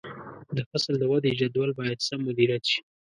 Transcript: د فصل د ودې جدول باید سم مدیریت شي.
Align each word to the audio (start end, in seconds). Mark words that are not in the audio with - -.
د 0.55 0.57
فصل 0.69 0.93
د 0.99 1.03
ودې 1.11 1.31
جدول 1.39 1.69
باید 1.79 2.05
سم 2.07 2.19
مدیریت 2.27 2.63
شي. 2.71 2.79